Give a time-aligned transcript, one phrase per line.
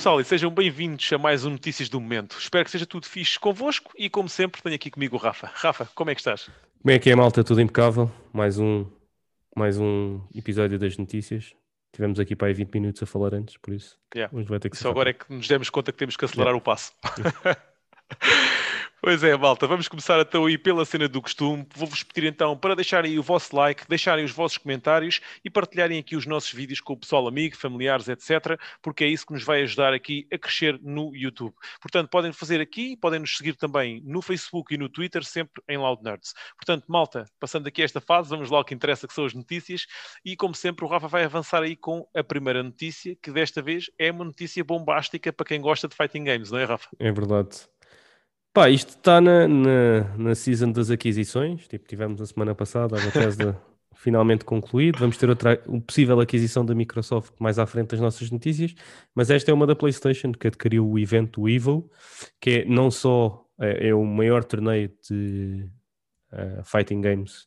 [0.00, 2.38] Pessoal e sejam bem-vindos a mais um Notícias do Momento.
[2.38, 5.50] Espero que seja tudo fixe convosco e como sempre tenho aqui comigo o Rafa.
[5.52, 6.48] Rafa, como é que estás?
[6.80, 7.44] Como é que é, malta?
[7.44, 8.10] Tudo impecável?
[8.32, 8.86] Mais um,
[9.54, 11.54] mais um episódio das notícias.
[11.92, 14.34] Tivemos aqui para aí 20 minutos a falar antes, por isso Yeah.
[14.34, 16.54] hoje vai ter que Só agora é que nos demos conta que temos que acelerar
[16.54, 16.94] o passo.
[19.02, 21.66] Pois é, malta, vamos começar então aí pela cena do costume.
[21.74, 26.16] Vou-vos pedir então para deixarem o vosso like, deixarem os vossos comentários e partilharem aqui
[26.16, 29.62] os nossos vídeos com o pessoal amigo, familiares, etc., porque é isso que nos vai
[29.62, 31.54] ajudar aqui a crescer no YouTube.
[31.80, 35.78] Portanto, podem fazer aqui, podem nos seguir também no Facebook e no Twitter, sempre em
[35.78, 36.34] Loud Nerds.
[36.54, 39.86] Portanto, malta, passando aqui esta fase, vamos lá ao que interessa, que são as notícias,
[40.22, 43.86] e como sempre, o Rafa vai avançar aí com a primeira notícia, que desta vez
[43.98, 46.88] é uma notícia bombástica para quem gosta de fighting games, não é, Rafa?
[46.98, 47.66] É verdade.
[48.52, 51.68] Pá, isto está na, na, na season das aquisições.
[51.68, 53.60] Tipo, tivemos a semana passada a Bethesda
[53.94, 54.98] finalmente concluído.
[54.98, 55.56] Vamos ter outra
[55.86, 58.74] possível aquisição da Microsoft mais à frente das nossas notícias.
[59.14, 61.88] Mas esta é uma da PlayStation que adquiriu o evento Evo,
[62.40, 65.70] que é não só é, é o maior torneio de
[66.32, 67.46] eh, fighting games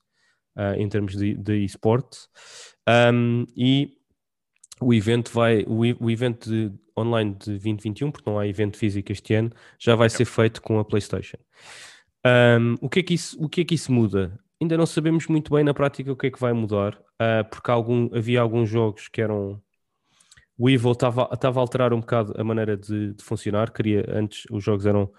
[0.55, 2.17] eh, em termos de, de esporte.
[2.87, 3.97] Um, e
[4.85, 9.11] o evento vai, o, o evento de- online de 2021, porque não há evento físico
[9.11, 11.37] este ano, já vai ser feito com a PlayStation.
[12.25, 14.39] Um, o, que é que isso, o que é que isso muda?
[14.61, 17.69] Ainda não sabemos muito bem na prática o que é que vai mudar, ah, porque
[17.69, 19.61] algum, havia alguns jogos que eram.
[20.57, 23.71] O Evil estava estava a alterar um bocado a maneira de, de funcionar.
[23.71, 25.11] Queria, antes os jogos eram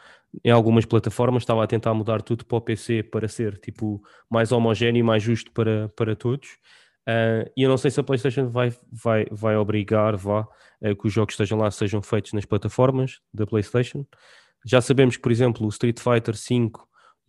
[0.44, 4.52] em algumas plataformas, estava a tentar mudar tudo para o PC para ser tipo mais
[4.52, 6.58] homogéneo e mais justo para, para todos.
[7.06, 10.46] Ah, e eu não sei se a PlayStation vai, vai, vai obrigar vá,
[10.82, 14.06] a que os jogos estejam lá sejam feitos nas plataformas da PlayStation.
[14.64, 16.70] Já sabemos que, por exemplo, o Street Fighter V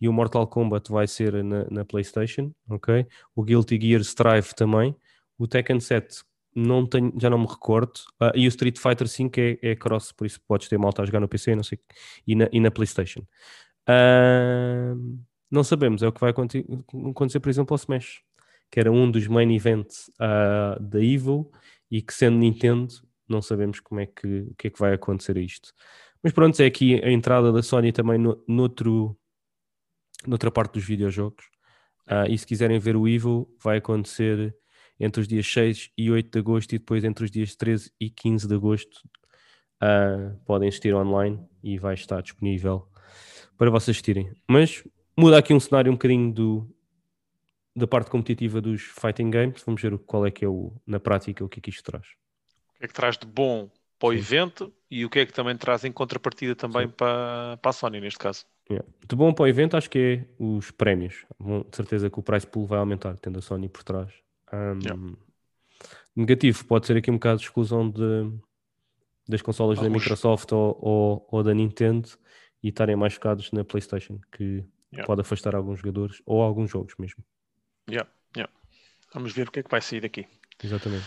[0.00, 3.06] e o Mortal Kombat vai ser na, na PlayStation, ok?
[3.34, 4.96] O Guilty Gear Strive também.
[5.38, 6.22] O Tekken 7
[6.54, 7.92] não tenho, já não me recordo.
[8.18, 11.04] Ah, e o Street Fighter V é, é cross, por isso podes ter malta a
[11.06, 11.78] jogar no PC não sei,
[12.26, 13.22] e, na, e na PlayStation.
[13.86, 14.94] Ah,
[15.50, 16.66] não sabemos, é o que vai aconte-
[17.10, 18.22] acontecer, por exemplo, ao Smash,
[18.70, 21.50] que era um dos main events ah, da Evil
[21.90, 22.92] e que, sendo Nintendo,
[23.28, 25.72] não sabemos como é que, o que é que vai acontecer a isto.
[26.22, 29.16] Mas pronto, é aqui a entrada da Sony também no, noutro,
[30.26, 31.44] noutra parte dos videojogos.
[32.06, 34.56] Ah, e se quiserem ver o Evil, vai acontecer
[34.98, 38.10] entre os dias 6 e 8 de agosto e depois entre os dias 13 e
[38.10, 39.00] 15 de agosto.
[39.80, 42.88] Ah, podem assistir online e vai estar disponível
[43.56, 44.32] para vocês assistirem.
[44.48, 44.82] Mas
[45.16, 46.75] muda aqui um cenário um bocadinho do,
[47.76, 49.62] da parte competitiva dos fighting games.
[49.64, 52.06] Vamos ver qual é que é o, na prática o que é que isto traz.
[52.74, 54.18] O que é que traz de bom para o Sim.
[54.18, 56.94] evento e o que é que também traz em contrapartida também Sim.
[56.96, 58.46] para, para a Sony, neste caso.
[58.70, 58.88] Yeah.
[59.06, 61.26] De bom para o evento, acho que é os prémios.
[61.70, 64.12] De certeza que o price pool vai aumentar, tendo a Sony por trás.
[64.52, 65.16] Um, Yeah.
[66.16, 68.32] Negativo, pode ser aqui um bocado de exclusão de,
[69.28, 69.90] das consolas da.
[69.90, 72.08] Microsoft ou, ou, ou da Nintendo
[72.62, 75.04] e estarem mais focados na PlayStation, que Yeah.
[75.04, 77.22] pode afastar alguns jogadores ou alguns jogos mesmo.
[77.88, 78.52] Yeah, yeah.
[79.12, 80.26] Vamos ver o que é que vai sair daqui.
[80.62, 81.06] Exatamente.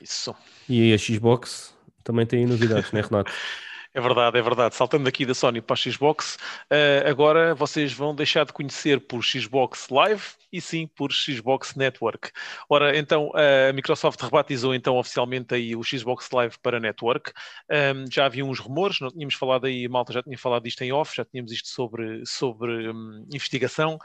[0.00, 0.34] Isso.
[0.68, 1.74] E a Xbox
[2.04, 3.32] também tem novidades, né, Renato?
[3.96, 4.74] É verdade, é verdade.
[4.74, 6.36] Saltando daqui da Sony para a Xbox,
[6.68, 12.30] eh, agora vocês vão deixar de conhecer por Xbox Live e sim por Xbox Network.
[12.68, 17.32] Ora, então a Microsoft rebatizou então oficialmente aí o Xbox Live para Network.
[17.70, 20.92] Um, já havia uns rumores, não tínhamos falado aí, Malta já tinha falado disto em
[20.92, 23.98] off, já tínhamos isto sobre, sobre hum, investigação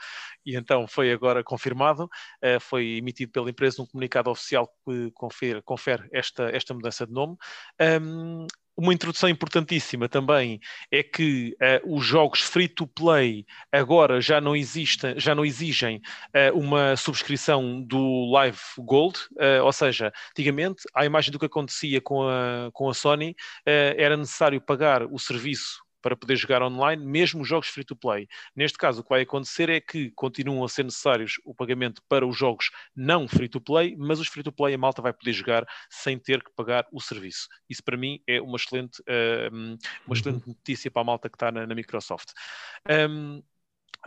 [0.46, 2.06] e então foi agora confirmado.
[2.42, 7.12] Uh, foi emitido pela empresa um comunicado oficial que confere, confere esta, esta mudança de
[7.12, 7.36] nome.
[8.02, 10.60] Um, uma introdução importantíssima também
[10.92, 15.98] é que uh, os jogos free to play agora já não existem, já não exigem
[15.98, 22.02] uh, uma subscrição do Live Gold, uh, ou seja, antigamente, à imagem do que acontecia
[22.02, 27.42] com a, com a Sony, era necessário pagar o serviço para poder jogar online, mesmo
[27.42, 28.28] os jogos free to play.
[28.56, 32.26] Neste caso, o que vai acontecer é que continuam a ser necessários o pagamento para
[32.26, 35.34] os jogos não free to play, mas os free to play a malta vai poder
[35.34, 37.48] jogar sem ter que pagar o serviço.
[37.70, 41.52] Isso para mim é uma excelente, uh, uma excelente notícia para a malta que está
[41.52, 42.30] na, na Microsoft.
[42.90, 43.42] Um,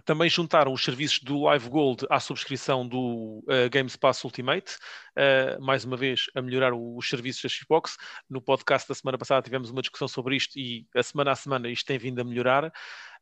[0.02, 4.74] também juntaram os serviços do Live Gold à subscrição do uh, Games Pass Ultimate,
[5.16, 7.96] uh, mais uma vez a melhorar os serviços da Xbox.
[8.28, 11.68] No podcast da semana passada tivemos uma discussão sobre isto e a semana a semana
[11.68, 12.72] isto tem vindo a melhorar.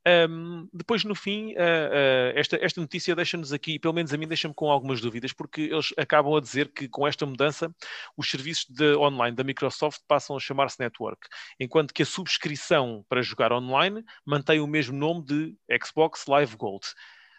[0.07, 4.27] Um, depois, no fim, uh, uh, esta, esta notícia deixa-nos aqui, pelo menos a mim,
[4.27, 7.73] deixa-me com algumas dúvidas, porque eles acabam a dizer que com esta mudança
[8.17, 11.29] os serviços de online da Microsoft passam a chamar-se Network,
[11.59, 16.85] enquanto que a subscrição para jogar online mantém o mesmo nome de Xbox Live Gold.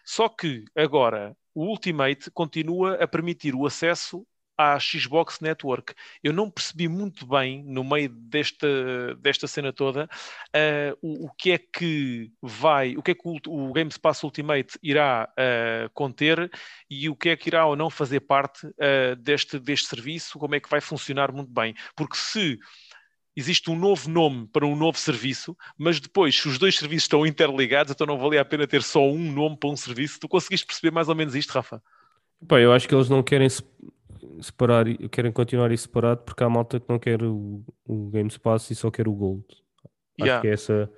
[0.04, 5.94] Só que agora o Ultimate continua a permitir o acesso à Xbox Network.
[6.22, 11.52] Eu não percebi muito bem, no meio desta, desta cena toda, uh, o, o, que
[11.52, 16.50] é que vai, o que é que o, o Game Pass Ultimate irá uh, conter
[16.88, 20.54] e o que é que irá ou não fazer parte uh, deste, deste serviço, como
[20.54, 21.74] é que vai funcionar muito bem.
[21.96, 22.58] Porque se
[23.36, 27.26] existe um novo nome para um novo serviço, mas depois, se os dois serviços estão
[27.26, 30.20] interligados, então não valia a pena ter só um nome para um serviço.
[30.20, 31.82] Tu conseguiste perceber mais ou menos isto, Rafa?
[32.46, 33.48] Pá, eu acho que eles não querem
[34.40, 38.70] separar, querem continuar isso separado porque há malta que não quer o, o Game Pass
[38.70, 39.44] e só quer o Gold.
[40.20, 40.40] Acho yeah.
[40.40, 40.90] que é essa.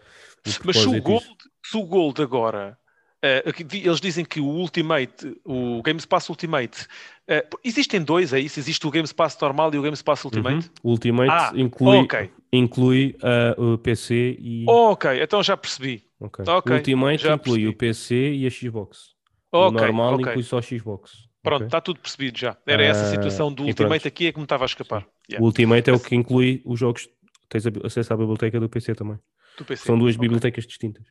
[0.65, 1.27] Mas se o, Gold,
[1.65, 2.79] se o Gold agora
[3.27, 6.83] Uh, eles dizem que o Ultimate, o Game Pass Ultimate,
[7.29, 8.61] uh, existem dois, é isso?
[8.61, 10.67] Existe o Game Pass normal e o Game Pass Ultimate?
[10.67, 10.73] Uhum.
[10.83, 12.31] O Ultimate ah, inclui, okay.
[12.53, 13.17] inclui
[13.59, 14.65] uh, o PC e.
[14.69, 16.05] ok, então já percebi.
[16.21, 16.45] Okay.
[16.47, 16.73] Okay.
[16.73, 17.69] O Ultimate inclui percebi.
[17.69, 19.15] o PC e a Xbox.
[19.51, 21.26] o normal inclui só a Xbox.
[21.47, 22.57] Pronto, está tudo percebido já.
[22.67, 24.09] Era essa a situação do Ultimate pronto.
[24.09, 25.07] aqui é que me estava a escapar.
[25.29, 25.43] Yeah.
[25.43, 27.09] O Ultimate é o que inclui os jogos.
[27.49, 29.19] Tens acesso à biblioteca do PC também.
[29.57, 29.87] Do PC.
[29.87, 31.07] São duas bibliotecas distintas.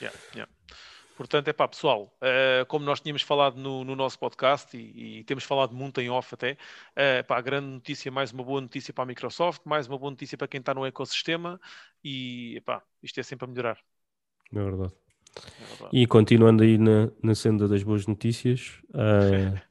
[0.00, 0.52] Yeah, yeah.
[1.18, 5.24] Portanto, é pá, pessoal, uh, como nós tínhamos falado no, no nosso podcast e, e,
[5.24, 9.02] temos falado muito em off até, uh, pá, grande notícia, mais uma boa notícia para
[9.02, 11.60] a Microsoft, mais uma boa notícia para quem está no ecossistema
[12.04, 13.78] e, pá, isto é sempre a melhorar.
[14.54, 14.92] É verdade.
[15.36, 15.90] É verdade.
[15.92, 19.60] E continuando aí na, na senda das boas notícias, uh,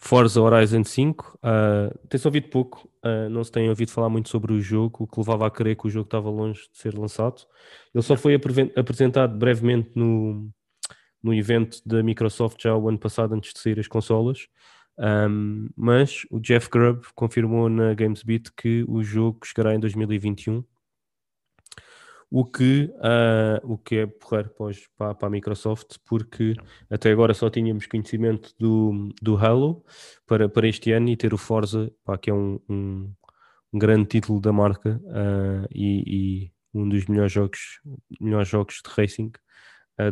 [0.00, 4.52] Forza Horizon 5, uh, tem-se ouvido pouco, uh, não se tem ouvido falar muito sobre
[4.52, 7.42] o jogo, o que levava a crer que o jogo estava longe de ser lançado.
[7.92, 8.40] Ele só foi
[8.76, 10.48] apresentado brevemente no,
[11.20, 14.46] no evento da Microsoft já o ano passado, antes de sair as consolas.
[14.96, 20.64] Um, mas o Jeff Grubb confirmou na GamesBeat que o jogo chegará em 2021,
[22.30, 24.50] o que, uh, o que é porreiro
[24.96, 26.54] para, para a Microsoft, porque
[26.90, 29.84] até agora só tínhamos conhecimento do, do Halo
[30.26, 33.12] para, para este ano e ter o Forza, pá, que é um, um,
[33.72, 37.80] um grande título da marca uh, e, e, um dos melhores jogos,
[38.20, 39.32] melhores jogos de racing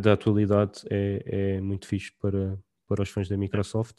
[0.01, 3.95] da atualidade é, é muito fixe para, para os fãs da Microsoft.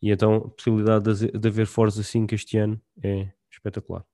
[0.00, 4.04] E então a possibilidade de, de haver Forza 5 este ano é espetacular.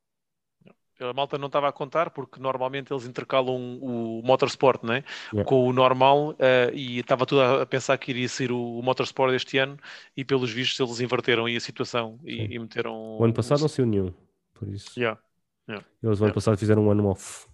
[1.00, 5.04] A malta não estava a contar porque normalmente eles intercalam o Motorsport né?
[5.32, 5.48] Yeah.
[5.48, 9.32] com o normal uh, e estava tudo a pensar que iria ser o, o Motorsport
[9.34, 9.76] este ano
[10.16, 13.18] e pelos vistos eles inverteram aí a situação e, e meteram.
[13.18, 14.12] O ano passado não saiu nenhum,
[14.54, 14.98] por isso.
[14.98, 15.20] Yeah.
[15.68, 15.86] Yeah.
[16.02, 17.46] Eles o ano passado fizeram um ano off.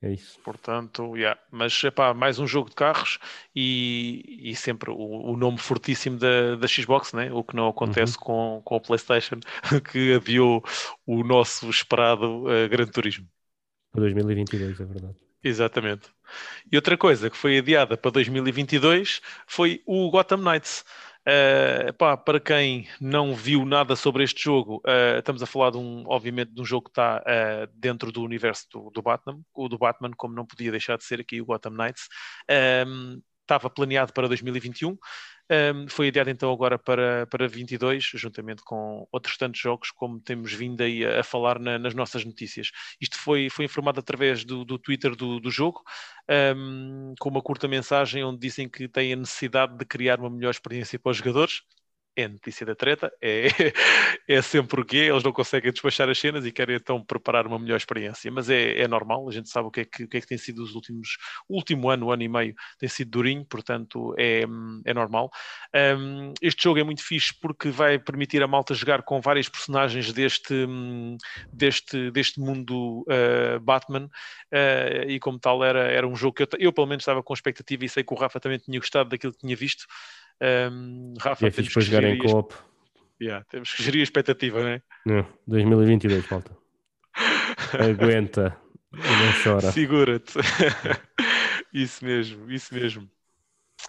[0.00, 0.38] É isso.
[0.44, 1.40] Portanto, yeah.
[1.50, 3.18] mas epá, mais um jogo de carros
[3.54, 7.32] e, e sempre o, o, nome fortíssimo da, da Xbox, né?
[7.32, 8.22] o que não acontece uhum.
[8.22, 9.40] com, com a PlayStation,
[9.90, 10.62] que adiou
[11.04, 13.26] o nosso esperado uh, Gran Turismo.
[13.90, 15.16] Para 2022, é verdade.
[15.42, 16.10] Exatamente.
[16.70, 20.84] E outra coisa que foi adiada para 2022 foi o Gotham Knights.
[21.28, 25.76] Uh, pá, para quem não viu nada sobre este jogo, uh, estamos a falar de
[25.76, 29.68] um, obviamente, de um jogo que está uh, dentro do universo do, do, Batman, o
[29.68, 32.08] do Batman, como não podia deixar de ser aqui o Gotham Knights.
[32.86, 34.90] Um, estava planeado para 2021,
[35.50, 40.52] um, foi adiado então agora para, para 22, juntamente com outros tantos jogos, como temos
[40.52, 42.70] vindo aí a, falar na, nas nossas notícias.
[43.00, 45.82] Isto foi, foi informado através do, do Twitter do, do jogo,
[46.54, 50.50] um, com uma curta mensagem onde dizem que têm a necessidade de criar uma melhor
[50.50, 51.62] experiência para os jogadores
[52.18, 53.46] é notícia da treta, é,
[54.26, 57.60] é sempre o quê, eles não conseguem despachar as cenas e querem então preparar uma
[57.60, 60.16] melhor experiência, mas é, é normal, a gente sabe o que é que, o que,
[60.16, 61.16] é que tem sido os últimos,
[61.48, 64.42] último ano, ano e meio, tem sido durinho, portanto é,
[64.84, 65.30] é normal.
[65.96, 70.12] Um, este jogo é muito fixe porque vai permitir a malta jogar com vários personagens
[70.12, 70.66] deste,
[71.52, 76.48] deste, deste mundo uh, Batman uh, e como tal era, era um jogo que eu,
[76.58, 79.32] eu pelo menos estava com expectativa e sei que o Rafa também tinha gostado daquilo
[79.32, 79.86] que tinha visto.
[80.40, 82.54] Um, Rafa, é temos que jogar em co-op.
[83.20, 84.82] Yeah, temos que gerir a expectativa, não é?
[85.04, 86.56] Não, 2022, falta.
[87.74, 88.56] Aguenta
[88.92, 89.72] e não chora.
[89.72, 90.38] Segura-te.
[91.72, 93.10] isso mesmo, isso mesmo.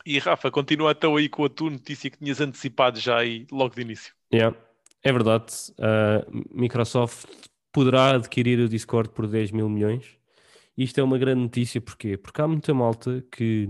[0.06, 3.76] E Rafa, continua então aí com a tua notícia que tinhas antecipado já aí logo
[3.76, 4.14] de início.
[4.34, 4.58] Yeah,
[5.04, 5.54] é verdade.
[5.78, 7.28] Uh, Microsoft
[7.72, 10.18] poderá adquirir o Discord por 10 mil milhões.
[10.78, 12.18] Isto é uma grande notícia, porquê?
[12.18, 13.70] Porque há muita malta que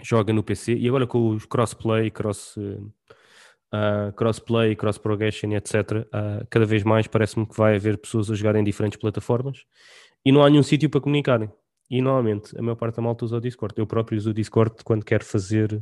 [0.00, 5.74] joga no PC e agora com os crossplay, cross, uh, crossplay, cross progression, etc.
[5.74, 9.64] Uh, cada vez mais parece-me que vai haver pessoas a jogar em diferentes plataformas
[10.24, 11.50] e não há nenhum sítio para comunicarem.
[11.90, 13.74] E normalmente a maior parte da malta usa o Discord.
[13.76, 15.74] Eu próprio uso o Discord quando quero fazer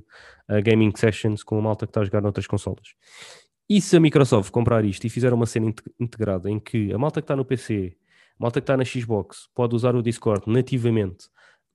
[0.48, 2.94] uh, gaming sessions com a malta que está a jogar noutras consolas.
[3.68, 7.20] E se a Microsoft comprar isto e fizer uma cena integrada em que a malta
[7.20, 7.96] que está no PC,
[8.36, 11.28] a malta que está na Xbox, pode usar o Discord nativamente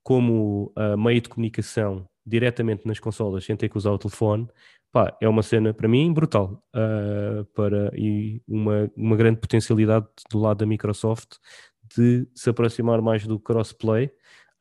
[0.03, 4.47] como uh, meio de comunicação diretamente nas consolas sem ter que usar o telefone,
[4.91, 10.39] pá, é uma cena para mim brutal uh, para, e uma, uma grande potencialidade do
[10.39, 11.37] lado da Microsoft
[11.95, 14.11] de se aproximar mais do crossplay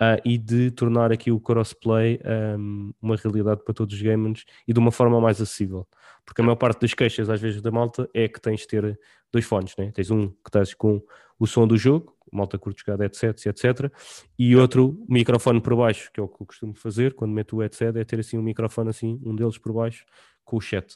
[0.00, 2.20] uh, e de tornar aqui o crossplay
[2.58, 5.86] um, uma realidade para todos os gamers e de uma forma mais acessível.
[6.24, 8.98] Porque a maior parte das queixas, às vezes, da malta é que tens de ter
[9.32, 9.90] dois fones, né?
[9.92, 11.02] tens um que estás com
[11.38, 13.92] o som do jogo, malta curto headsets, etc.
[14.38, 17.60] E outro microfone por baixo, que é o que eu costumo fazer quando meto o
[17.60, 20.04] headset, é ter assim um microfone assim, um deles por baixo,
[20.44, 20.94] com o chat.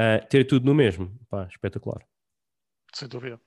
[0.00, 2.02] Uh, ter tudo no mesmo, pá, espetacular.
[2.98, 3.40] Sem dúvida.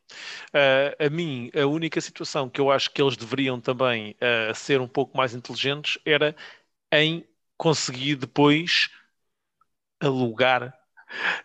[0.54, 4.80] Uh, a mim, a única situação que eu acho que eles deveriam também uh, ser
[4.80, 6.34] um pouco mais inteligentes era
[6.90, 7.28] em
[7.58, 8.90] conseguir depois
[10.00, 10.74] alugar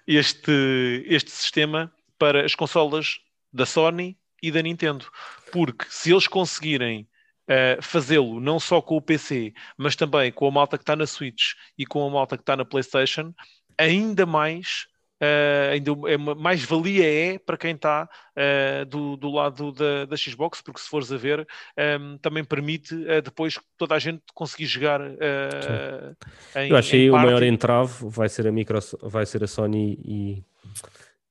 [0.07, 3.19] este, este sistema para as consolas
[3.53, 5.11] da Sony e da Nintendo.
[5.51, 7.09] Porque se eles conseguirem
[7.51, 11.09] uh, fazê-lo não só com o PC, mas também com a malta que está na
[11.09, 13.35] Switch e com a malta que está na PlayStation,
[13.77, 14.87] ainda mais
[15.19, 18.07] Uh, ainda é mais valia é para quem está
[18.37, 21.45] uh, do, do, lado da, da, Xbox, porque se fores a ver, um,
[21.79, 27.43] ehm, também permite uh, depois toda a gente conseguir jogar em, Eu achei o maior
[27.43, 30.45] entrave vai ser a Microsoft, vai ser a Sony e,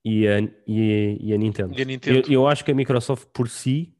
[0.04, 1.80] e, a, e, e a Nintendo.
[1.80, 2.28] A Nintendo.
[2.28, 3.94] Eu, eu, acho que a Microsoft por si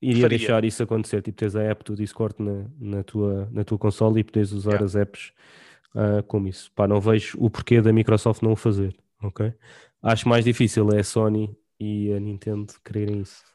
[0.00, 0.38] iria Faria.
[0.38, 4.20] deixar isso acontecer, tipo teres a app do Discord na, na, tua, na tua console
[4.20, 4.84] e poderes usar yeah.
[4.84, 5.32] as apps
[5.94, 6.70] uh, como isso.
[6.72, 9.52] Pá, não vejo o porquê da Microsoft não o fazer, ok?
[10.02, 13.51] Acho mais difícil é a Sony e a Nintendo quererem isso.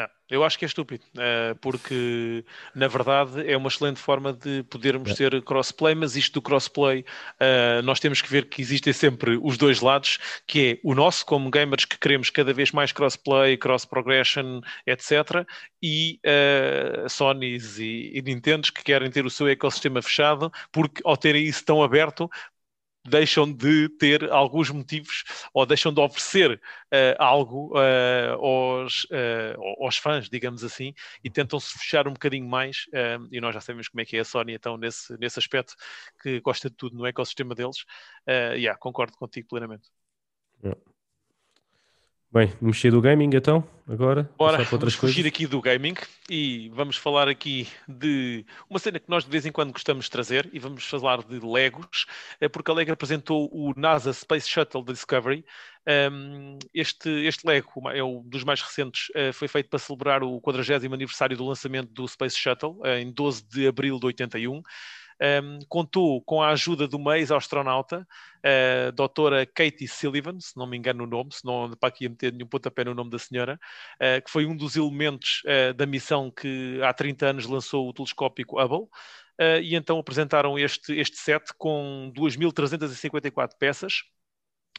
[0.00, 4.62] É, eu acho que é estúpido, uh, porque na verdade é uma excelente forma de
[4.62, 5.14] podermos é.
[5.14, 9.58] ter crossplay, mas isto do crossplay uh, nós temos que ver que existem sempre os
[9.58, 13.84] dois lados, que é o nosso, como gamers que queremos cada vez mais crossplay, cross
[13.84, 15.44] progression, etc.,
[15.82, 21.16] e uh, Sonys e, e Nintendos que querem ter o seu ecossistema fechado, porque ao
[21.16, 22.30] terem isso tão aberto,
[23.04, 29.96] deixam de ter alguns motivos ou deixam de oferecer uh, algo uh, aos, uh, aos
[29.96, 32.86] fãs, digamos assim, e tentam-se fechar um bocadinho mais.
[33.30, 35.74] e nós já sabemos como é que é a Sony, então, nesse, nesse aspecto,
[36.22, 37.82] que gosta de tudo no ecossistema deles.
[38.26, 39.88] Uh, yeah, concordo contigo plenamente.
[40.62, 40.89] Yeah.
[42.32, 44.30] Bem, mexer do gaming então, agora?
[44.38, 45.94] Bora, vamos fugir aqui do gaming
[46.28, 50.12] e vamos falar aqui de uma cena que nós de vez em quando gostamos de
[50.12, 52.06] trazer e vamos falar de Legos,
[52.40, 55.44] é porque a Lego apresentou o NASA Space Shuttle da Discovery.
[56.72, 60.86] Este, este Lego é um dos mais recentes, uh, foi feito para celebrar o 40
[60.86, 64.62] aniversário do lançamento do Space Shuttle, uh, em 12 de abril de 81
[65.20, 68.06] um, contou com a ajuda de uma ex-astronauta,
[68.42, 72.08] a doutora Katie Sullivan, se não me engano o nome, se não para aqui a
[72.08, 73.60] meter nenhum pontapé no nome da senhora,
[73.96, 77.92] uh, que foi um dos elementos uh, da missão que há 30 anos lançou o
[77.92, 78.88] telescópico Hubble.
[79.40, 84.02] Uh, e então apresentaram este, este set com 2.354 peças,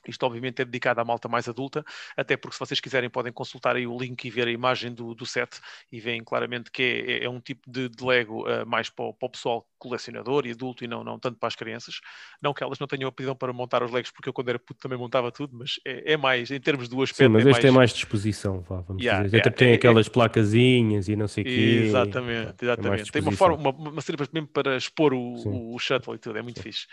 [0.07, 1.83] isto, obviamente, é dedicado à malta mais adulta,
[2.15, 5.13] até porque, se vocês quiserem, podem consultar aí o link e ver a imagem do,
[5.13, 5.59] do set
[5.91, 9.05] e veem claramente que é, é, é um tipo de, de Lego uh, mais para
[9.05, 12.01] o, para o, pessoal colecionador e adulto e não, não tanto para as crianças.
[12.41, 14.79] Não que elas não tenham aptidão para montar os Legos, porque eu, quando era puto,
[14.79, 17.23] também montava tudo, mas é, é mais, em termos do aspecto.
[17.23, 17.65] Sim, mas é este mais...
[17.65, 19.37] é mais disposição, vá, vamos yeah, dizer.
[19.37, 21.81] Yeah, Até tem é, aquelas placazinhas e não sei o quê.
[21.85, 23.11] Exatamente, exatamente.
[23.11, 26.41] tem uma forma, uma, uma cena mesmo para expor o, o, shuttle e tudo, é
[26.41, 26.63] muito Sim.
[26.63, 26.87] fixe.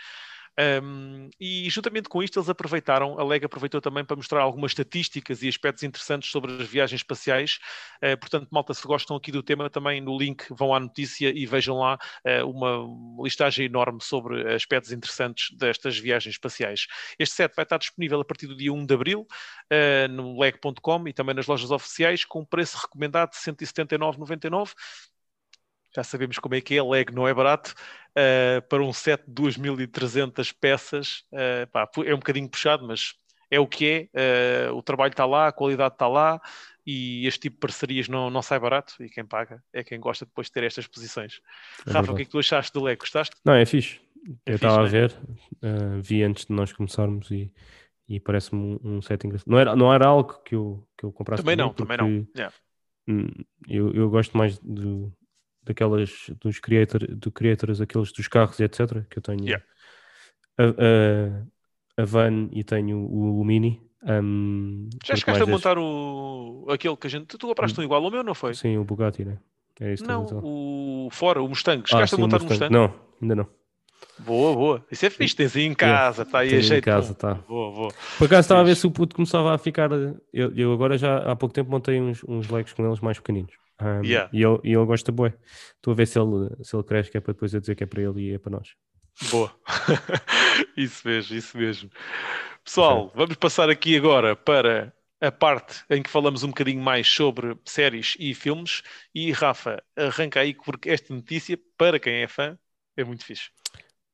[0.57, 5.41] Um, e juntamente com isto eles aproveitaram, a LEG aproveitou também para mostrar algumas estatísticas
[5.41, 7.59] e aspectos interessantes sobre as viagens espaciais.
[8.03, 11.45] Uh, portanto, malta, se gostam aqui do tema, também no link vão à notícia e
[11.45, 16.87] vejam lá uh, uma listagem enorme sobre aspectos interessantes destas viagens espaciais.
[17.17, 21.07] Este set vai estar disponível a partir do dia 1 de abril uh, no leg.com
[21.07, 24.73] e também nas lojas oficiais com preço recomendado de 179,99
[25.99, 27.73] já sabemos como é que é, leg não é barato,
[28.11, 33.15] uh, para um set de 2.300 peças, uh, pá, é um bocadinho puxado, mas
[33.51, 36.41] é o que é, uh, o trabalho está lá, a qualidade está lá,
[36.85, 40.25] e este tipo de parcerias não, não sai barato, e quem paga é quem gosta
[40.25, 41.41] depois de ter estas posições.
[41.85, 42.11] É Rafa, verdade.
[42.11, 42.97] o que é que tu achaste do leg?
[42.97, 43.35] Gostaste?
[43.43, 43.99] Não, é fixe.
[44.45, 44.89] É eu estava a é?
[44.89, 45.15] ver,
[46.01, 47.51] vi antes de nós começarmos e,
[48.07, 49.49] e parece-me um, um set engraçado.
[49.49, 52.27] Não era, não era algo que eu, que eu comprasse Também não, também não.
[52.35, 52.53] Yeah.
[53.07, 53.27] Hum,
[53.67, 55.11] eu, eu gosto mais do,
[55.63, 59.05] daquelas dos creator, do creators, aqueles dos carros, etc.
[59.09, 59.63] Que eu tenho yeah.
[60.57, 63.81] a, a, a, van e tenho o, o Mini.
[64.03, 67.25] Um, Já chegaste a montar o, aquele que a gente.
[67.25, 68.53] Tu compraste um igual ao meu, não foi?
[68.53, 69.37] Sim, o Bugatti, né?
[69.81, 71.87] É isso não, o fora, o Mustang.
[71.87, 72.73] Chegaste ah, sim, a montar o Mustang.
[72.73, 72.73] Mustang?
[72.73, 73.59] Não, ainda não.
[74.19, 74.85] Boa, boa.
[74.91, 76.83] Isso é fixe, tens aí em casa, está aí a jeito.
[76.83, 77.35] em casa, está.
[77.35, 77.93] Boa, boa.
[78.17, 79.89] Por acaso estava a ver se o puto começava a ficar.
[80.33, 83.53] Eu, eu agora já há pouco tempo montei uns, uns legs com eles mais pequeninos.
[83.81, 84.29] Um, Yeah.
[84.33, 85.33] e, ele, ele gosta bué.
[85.75, 87.83] Estou a ver se ele, se ele cresce, que é para depois eu dizer que
[87.83, 88.75] é para ele e é para nós.
[89.31, 89.53] Boa.
[90.75, 91.89] isso mesmo, isso mesmo.
[92.63, 97.57] Pessoal, vamos passar aqui agora para a parte em que falamos um bocadinho mais sobre
[97.65, 98.81] séries e filmes.
[99.13, 102.57] E Rafa, arranca aí, porque esta notícia, para quem é fã,
[102.95, 103.49] é muito fixe.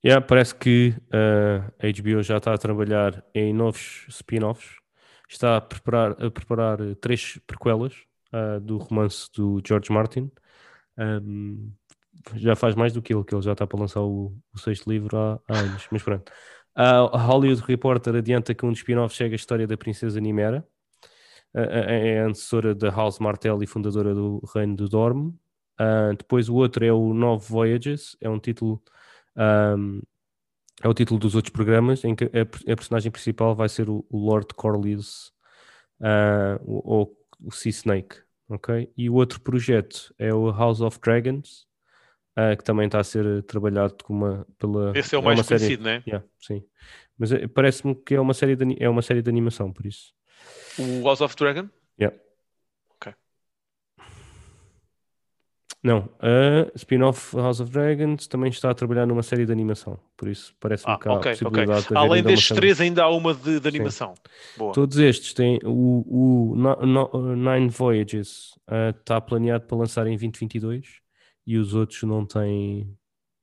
[0.03, 4.77] Yeah, parece que uh, a HBO já está a trabalhar em novos spin-offs.
[5.27, 7.95] Está a preparar, a preparar três prequelas
[8.33, 10.31] uh, do romance do George Martin.
[10.97, 11.71] Um,
[12.35, 14.89] já faz mais do que ele, que ele já está para lançar o, o sexto
[14.89, 15.87] livro há, há anos.
[15.91, 16.31] Mas pronto.
[16.73, 20.65] A Hollywood Reporter adianta que um dos spin-offs chega a história da princesa Nimera.
[21.53, 25.29] É a antecessora da House Martell e fundadora do Reino do Dorme.
[25.79, 28.81] Uh, depois o outro é o Nove Voyages, é um título
[29.35, 30.01] um,
[30.81, 34.05] é o título dos outros programas em que a, a personagem principal vai ser o,
[34.09, 35.31] o Lord Corlys
[35.99, 38.17] uh, ou o Sea Snake,
[38.49, 38.91] ok?
[38.97, 41.67] E o outro projeto é o House of Dragons,
[42.37, 44.97] uh, que também está a ser trabalhado com uma, pela.
[44.97, 46.03] Esse é o mais uma série- conhecido, não é?
[46.07, 46.63] Yeah, sim.
[47.17, 50.13] Mas eh, parece-me que é uma série de, é uma série de animação, por isso.
[50.77, 51.69] O House of Dragon?
[51.99, 52.17] Yeah.
[52.95, 53.13] Ok.
[55.85, 60.27] Não, a spin-off House of Dragons também está a trabalhar numa série de animação, por
[60.27, 61.45] isso parece-me Ah, que há a ok, ok.
[61.45, 64.15] possibilidade de haver Além destes três, ainda há uma de, de animação.
[64.73, 70.17] Todos estes têm o, o No- No- Nine Voyages ah, está planeado para lançar em
[70.17, 71.01] 2022
[71.45, 72.97] e os outros não têm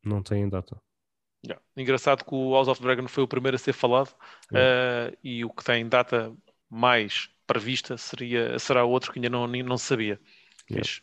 [0.04, 0.76] não têm data.
[1.46, 1.60] Yeah.
[1.76, 4.14] Engraçado que o House of Dragon foi o primeiro a ser falado
[4.54, 6.32] eh, e o que tem data
[6.70, 10.20] mais prevista seria, será outro que ainda não, não sabia.
[10.70, 10.88] Yeah.
[10.88, 11.02] Fixe.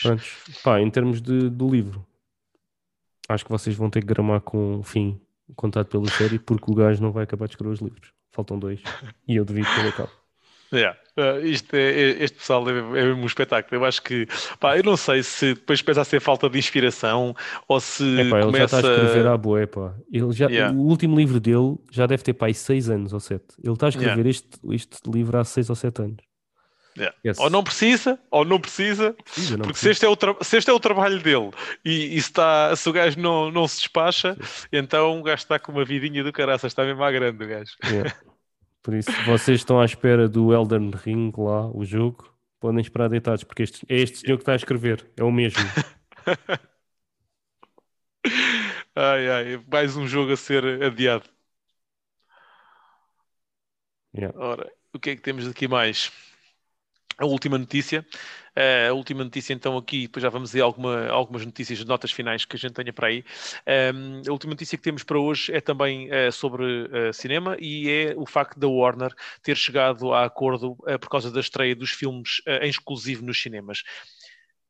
[0.00, 0.36] Prontos.
[0.62, 2.06] Pá, em termos de, do livro,
[3.28, 5.20] acho que vocês vão ter que gramar com o fim
[5.56, 8.12] contado pela série porque o gajo não vai acabar de escrever os livros.
[8.30, 8.80] Faltam dois
[9.28, 10.10] e eu devido pelo cabo.
[10.72, 10.98] Yeah.
[11.18, 13.82] Eh, isto é, é- este pessoal é, é mesmo um espetáculo.
[13.82, 14.26] Eu acho que,
[14.58, 17.36] pá, eu não sei se depois pensa a ser falta de inspiração
[17.68, 18.88] ou se Epá, ele já está começa.
[19.02, 19.94] a escrever à boé, pá.
[20.10, 20.74] Ele já, Yeah.
[20.74, 23.44] O último livro dele já deve ter pá, seis anos ou sete.
[23.62, 24.30] Ele está a escrever Yeah.
[24.30, 26.24] este, este livro há seis ou sete anos.
[26.96, 27.16] Yeah.
[27.24, 27.38] Yes.
[27.38, 29.90] Ou não precisa, ou não precisa, Precisa, não porque se precisa.
[29.90, 31.50] este, é o se este é o trabalho dele
[31.84, 34.36] e, e se, está, se o gajo não, não se despacha,
[34.72, 37.72] então o gajo está com uma vidinha do caraças, está mesmo à grande o gajo.
[37.84, 38.12] Yeah.
[38.82, 43.08] Por isso, se vocês estão à espera do Elden Ring lá, o jogo, podem esperar
[43.08, 45.72] deitados, porque este, é este senhor que está a escrever, é o mesmo.
[48.94, 51.28] Ai, ai, mais um jogo a ser adiado.
[54.14, 54.32] Yeah.
[54.38, 56.12] Ora, o que é que temos aqui mais?
[57.22, 58.04] A última notícia.
[58.56, 62.10] Eh, a última notícia, então, aqui, depois já vamos ver alguma, algumas notícias de notas
[62.10, 63.24] finais que a gente tenha para aí.
[63.64, 67.88] Ehm, a última notícia que temos para hoje é também eh, sobre eh, cinema e
[67.88, 72.42] é o facto da Warner ter chegado a acordo por causa da estreia dos filmes
[72.60, 73.84] em exclusivo nos cinemas.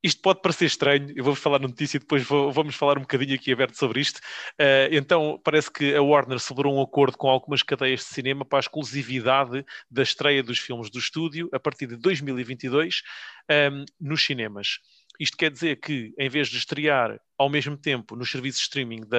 [0.05, 3.37] Isto pode parecer estranho, eu vou-vos falar notícia e depois vou- vamos falar um bocadinho
[3.37, 4.21] aqui aberto sobre isto.
[4.59, 8.59] Eh, então, parece que a Warner celebrou um acordo com algumas cadeias de cinema para
[8.59, 13.03] a exclusividade da estreia dos filmes do estúdio a partir de 2022
[13.49, 14.79] ehm, nos cinemas.
[15.21, 19.07] Isto quer dizer que, em vez de estrear ao mesmo tempo nos serviços de streaming
[19.09, 19.19] da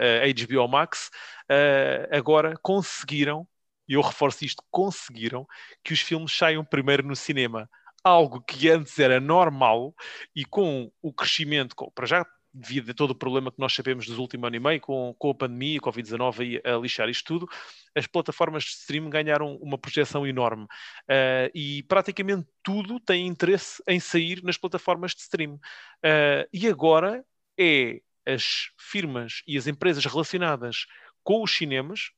[0.00, 1.10] eh, HBO Max,
[1.48, 3.48] eh, agora conseguiram,
[3.88, 5.44] e eu reforço isto, conseguiram
[5.82, 7.68] que os filmes saiam primeiro no cinema.
[8.02, 9.94] Algo que antes era normal
[10.34, 14.06] e com o crescimento, com- para já devido a todo o problema que nós sabemos
[14.06, 17.24] dos últimos ano e meio, com, com a pandemia, a Covid-19 aí a lixar isto
[17.24, 17.48] tudo,
[17.94, 20.64] as plataformas de streaming ganharam uma projeção enorme.
[20.64, 25.54] Uh, e praticamente tudo tem interesse em sair nas plataformas de stream.
[25.54, 27.24] Uh, e agora
[27.58, 30.86] é as firmas e as empresas relacionadas
[31.22, 32.10] com os cinemas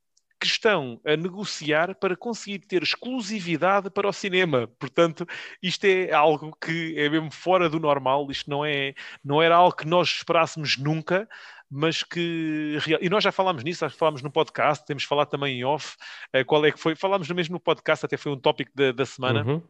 [0.42, 4.66] que estão a negociar para conseguir ter exclusividade para o cinema.
[4.76, 5.24] Portanto,
[5.62, 8.92] isto é algo que é mesmo fora do normal, isto não, é,
[9.24, 11.28] não era algo que nós esperássemos nunca,
[11.70, 12.76] mas que.
[13.00, 15.96] E nós já falámos nisso, que falámos no podcast, temos falado também em off.
[16.32, 16.96] eh, qual é que foi?
[16.96, 19.44] Falámos mesmo no podcast, até foi um tópico da, da semana.
[19.44, 19.62] Uhum.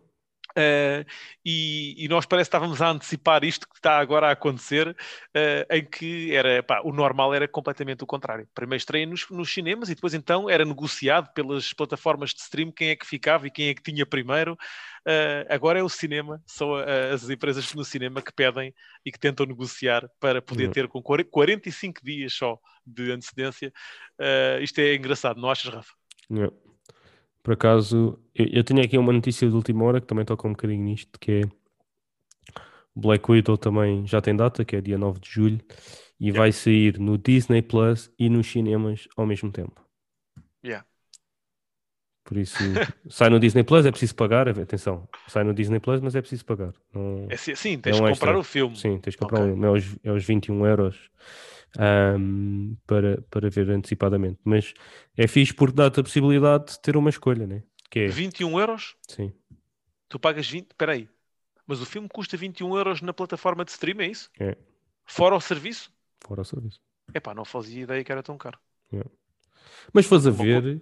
[0.52, 1.04] Uh,
[1.44, 5.74] e, e nós parece que estávamos a antecipar isto que está agora a acontecer, uh,
[5.74, 8.46] em que era pá, o normal era completamente o contrário.
[8.54, 12.90] Primeiro estreia nos, nos, cinemas e depois então era negociado pelas plataformas de stream quem
[12.90, 14.52] é que ficava e quem é que tinha primeiro.
[14.52, 19.46] Uh, agora é o cinema, são as empresas no cinema que pedem e que tentam
[19.46, 20.72] negociar para poder Uhum.
[20.72, 23.72] ter com 40, 45 dias só de antecedência.
[24.60, 25.92] Isto é engraçado, não achas, Rafa?
[26.30, 26.54] Yeah.
[27.42, 30.52] Por acaso, eu, eu tenho aqui uma notícia de última hora que também toca um
[30.52, 31.40] bocadinho nisto, que é
[32.94, 35.60] Black Widow também já tem data, que é dia 9 de julho,
[36.20, 36.38] e Yeah.
[36.38, 39.80] vai sair no Disney Plus e nos cinemas ao mesmo tempo.
[40.62, 40.84] Yeah.
[42.24, 42.62] Por isso,
[43.10, 44.48] sai no Disney Plus, é preciso pagar.
[44.48, 46.72] Atenção, sai no Disney Plus, mas é preciso pagar.
[46.94, 48.38] Não, É sim, tens que um comprar extra.
[48.38, 48.76] o filme.
[48.76, 49.52] Sim, tens que comprar Ok.
[49.52, 51.10] um, é aos, é aos 21 euros
[51.78, 54.38] ahm, para, para ver antecipadamente.
[54.44, 54.74] Mas
[55.16, 57.62] é fixe porque dá-te a possibilidade de ter uma escolha, né?
[57.90, 58.96] Que é, 21 euros?
[59.08, 59.32] sim,
[60.08, 60.70] Tu pagas 20.
[60.70, 61.08] Espera aí.
[61.66, 64.30] Mas o filme custa 21 euros na plataforma de stream, é isso?
[64.38, 64.56] É.
[65.06, 65.90] Fora o serviço?
[66.24, 66.80] fora o serviço.
[67.14, 68.58] Epá, não fazia ideia que era tão caro.
[69.92, 70.80] Mas fores a Uma ver,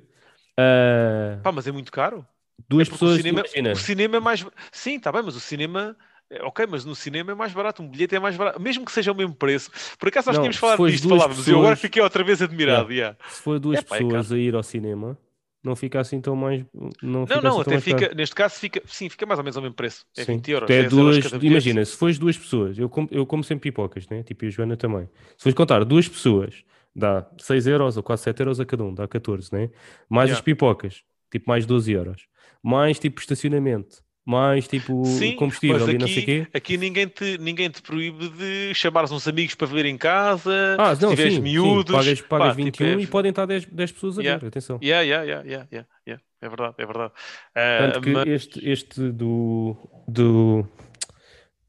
[0.56, 2.26] ah, Pá, mas é muito caro.
[2.68, 4.46] duas É pessoas, o cinema, imagina, o cinema é mais.
[4.72, 5.96] Sim, está bem, mas o cinema.
[6.30, 8.92] É, Ok, mas no cinema é mais barato, um bilhete é mais barato, mesmo que
[8.92, 9.70] seja o mesmo preço.
[9.98, 12.40] Por acaso nós Não, tínhamos falado disto, falávamos, e eu agora pessoas- fiquei outra vez
[12.40, 12.92] admirado.
[12.92, 13.16] yeah.
[13.28, 15.18] se for duas Epá, é pessoas a ir ao cinema,
[15.62, 16.64] não fica assim tão mais.
[16.72, 17.98] Não, Não, fica não, assim até mais caro.
[17.98, 20.06] fica, neste caso fica, sim, fica mais ou menos ao mesmo preço.
[20.16, 20.66] É Sim, 20 euros.
[20.66, 21.46] porque é 10 euros duas, bilhete.
[21.46, 24.22] imagina, se fores duas pessoas, eu como, eu como sempre pipocas, né?
[24.22, 25.08] tipo e a Joana também.
[25.36, 26.64] Se fores contar duas pessoas,
[26.96, 29.68] dá 6 euros ou quase 7 euros a cada um, dá 14, né?
[30.08, 30.38] Mais Yeah.
[30.38, 32.26] as pipocas, tipo mais 12 euros.
[32.62, 36.46] Mais tipo estacionamento, mais tipo Sim, combustível e não sei o aqui, quê.
[36.54, 40.94] aqui ninguém, te, ninguém te proíbe de chamares uns amigos para ver em casa, Ah,
[40.94, 41.84] se não, tiveres sim, miúdos.
[41.84, 44.38] sim, pagas, pagas pá, tipo, 21 é- e podem estar 10, 10 pessoas a Yeah.
[44.40, 44.78] ver, atenção.
[44.82, 46.22] Yeah, yeah, yeah, yeah, yeah, yeah.
[46.40, 47.12] É verdade, é verdade.
[47.54, 49.76] Ah, Tanto que mas- este, este do,
[50.08, 50.66] do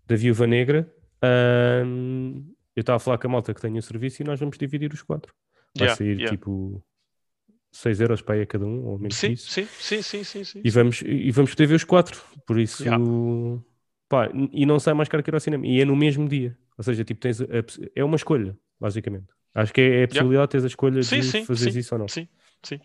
[0.08, 0.92] da Viúva Negra,
[1.86, 4.58] hum, eu estava a falar com a malta que tem o serviço e nós vamos
[4.58, 5.34] dividir os quatro.
[5.76, 6.84] Vai Yeah, sair tipo
[7.72, 9.48] 6 euros para aí a cada um, ou menos Sim, isso.
[9.48, 10.68] sim, sim, sim, sim, sim.
[10.68, 12.22] E vamos, e vamos poder ver os quatro.
[12.46, 12.98] Por isso, Yeah.
[14.08, 15.66] pá, e não sai mais caro que ir ao cinema.
[15.66, 16.58] E é no mesmo dia.
[16.78, 17.46] Ou seja, tipo, tens a-
[17.96, 19.28] é uma escolha, basicamente.
[19.54, 21.76] Acho que é, é a possibilidade de teres a escolha Sim, de sim, fazeres sim,
[21.76, 22.08] isso ou não.
[22.08, 22.28] Sim,
[22.64, 22.80] sim.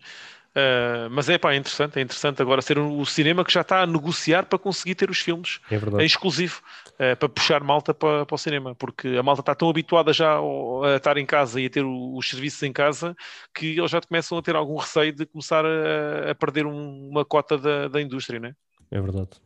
[0.59, 3.81] Ah, mas é pá, é interessante, é interessante agora ser o cinema que já está
[3.83, 5.59] a negociar para conseguir ter os filmes
[5.97, 6.61] É exclusivo,
[6.97, 10.37] eh, para puxar malta para, para o cinema, porque a malta está tão habituada já
[10.39, 13.15] a estar em casa e a ter os serviços em casa
[13.53, 17.23] que eles já começam a ter algum receio de começar a, a perder um- uma
[17.25, 18.53] cota da, da indústria, né?
[18.91, 19.39] É verdade.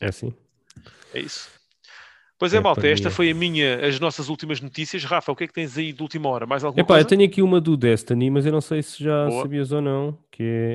[0.00, 0.34] É assim.
[1.12, 1.50] É isso.
[2.38, 5.04] Pois é, É malta, esta foi a minha, as nossas últimas notícias.
[5.04, 6.46] Rafa, o que é que tens aí de última hora?
[6.46, 7.08] Mais alguma Epá, eu coisa?
[7.08, 9.42] tenho aqui uma do Destiny, mas eu não sei se já Boa.
[9.42, 10.74] sabias ou não, que é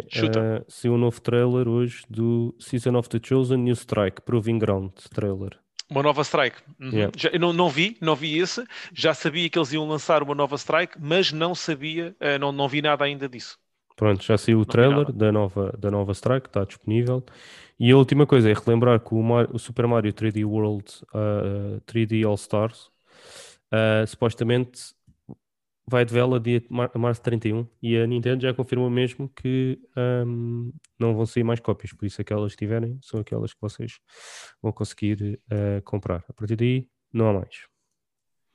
[0.59, 4.91] eh, saiu um novo trailer hoje do Season of the Chosen New Strike, Proving Ground
[5.13, 5.59] trailer.
[5.89, 6.57] Uma nova strike.
[6.79, 6.89] Uhum.
[6.91, 7.11] Yeah.
[7.17, 8.63] Já- eu não, não vi, não vi esse.
[8.93, 12.67] Já sabia que eles iam lançar uma nova strike, mas não sabia, eh, não, não
[12.67, 13.59] vi nada ainda disso.
[13.95, 17.23] Pronto, já saiu o trailer da nova, da nova Strike, está disponível.
[17.83, 21.81] E a última coisa é relembrar que o, Mar- o Super Mario 3D World uh,
[21.81, 22.91] 3D All Stars
[23.73, 24.93] uh, supostamente
[25.87, 29.79] vai de vela dia de mar- março 31 e a Nintendo já confirmou mesmo que
[29.97, 33.99] um, não vão sair mais cópias, por isso aquelas que tiverem são aquelas que vocês
[34.61, 36.23] vão conseguir uh, comprar.
[36.29, 37.65] A partir daí não há mais.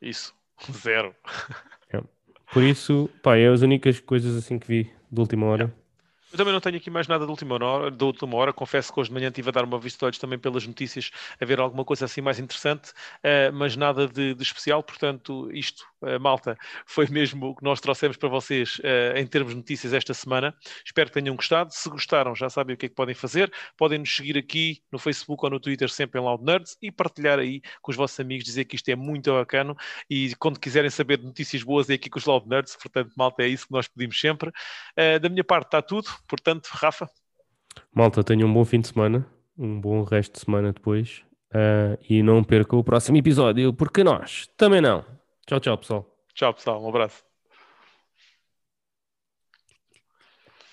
[0.01, 0.33] Isso.
[0.71, 1.12] Zero.
[2.53, 5.75] Por isso, pá, é as únicas coisas assim que vi de última hora.
[6.33, 8.53] Eu também não tenho aqui mais nada de última hora, última hora.
[8.53, 11.11] Confesso que hoje de manhã estive a dar uma vista de olhos também pelas notícias,
[11.41, 14.83] a ver alguma coisa assim mais interessante, eh, mas nada de, de especial.
[14.83, 19.53] Portanto, isto, eh, malta, foi mesmo o que nós trouxemos para vocês eh, em termos
[19.53, 20.53] de notícias esta semana.
[20.85, 21.73] Espero que tenham gostado.
[21.73, 23.53] Se gostaram, já sabem o que é que podem fazer.
[23.77, 27.39] Podem nos seguir aqui no Facebook ou no Twitter, sempre em Loud Nerds, e partilhar
[27.39, 29.77] aí com os vossos amigos, dizer que isto é muito bacana.
[30.11, 32.75] E quando quiserem saber de notícias boas, é aqui com os Loud Nerds.
[32.77, 34.51] Portanto, malta, é isso que nós pedimos sempre.
[35.21, 36.15] Da minha parte está tudo.
[36.29, 37.09] Portanto, Rafa,
[37.94, 39.26] Malta, tenham um bom fim de semana,
[39.57, 44.48] um bom resto de semana depois ah, e não percam o próximo episódio, porque nós
[44.57, 45.05] também não.
[45.46, 46.07] Tchau, tchau, pessoal.
[46.35, 47.26] tchau pessoal, um abraço.